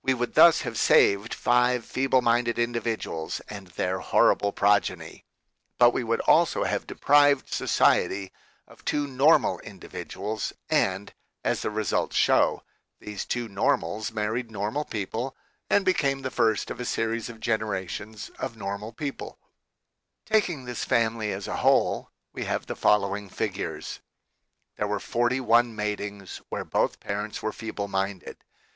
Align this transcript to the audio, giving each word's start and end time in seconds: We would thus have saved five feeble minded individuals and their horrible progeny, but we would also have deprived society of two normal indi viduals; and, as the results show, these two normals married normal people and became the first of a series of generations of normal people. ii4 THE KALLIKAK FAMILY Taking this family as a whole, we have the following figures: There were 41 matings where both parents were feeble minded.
We 0.00 0.14
would 0.14 0.34
thus 0.34 0.60
have 0.60 0.78
saved 0.78 1.34
five 1.34 1.84
feeble 1.84 2.22
minded 2.22 2.56
individuals 2.56 3.40
and 3.48 3.66
their 3.66 3.98
horrible 3.98 4.52
progeny, 4.52 5.24
but 5.76 5.90
we 5.90 6.04
would 6.04 6.20
also 6.20 6.62
have 6.62 6.86
deprived 6.86 7.48
society 7.52 8.30
of 8.68 8.84
two 8.84 9.08
normal 9.08 9.60
indi 9.64 9.88
viduals; 9.88 10.52
and, 10.70 11.12
as 11.42 11.62
the 11.62 11.70
results 11.72 12.14
show, 12.14 12.62
these 13.00 13.24
two 13.24 13.48
normals 13.48 14.12
married 14.12 14.52
normal 14.52 14.84
people 14.84 15.34
and 15.68 15.84
became 15.84 16.22
the 16.22 16.30
first 16.30 16.70
of 16.70 16.78
a 16.78 16.84
series 16.84 17.28
of 17.28 17.40
generations 17.40 18.30
of 18.38 18.56
normal 18.56 18.92
people. 18.92 19.30
ii4 19.30 19.32
THE 19.32 19.32
KALLIKAK 19.32 19.86
FAMILY 20.36 20.40
Taking 20.42 20.64
this 20.66 20.84
family 20.84 21.32
as 21.32 21.48
a 21.48 21.56
whole, 21.56 22.12
we 22.32 22.44
have 22.44 22.66
the 22.66 22.76
following 22.76 23.28
figures: 23.28 23.98
There 24.76 24.86
were 24.86 25.00
41 25.00 25.74
matings 25.74 26.40
where 26.50 26.64
both 26.64 27.00
parents 27.00 27.42
were 27.42 27.52
feeble 27.52 27.88
minded. 27.88 28.36